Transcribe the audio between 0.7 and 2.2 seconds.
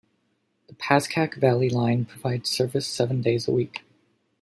Pascack Valley Line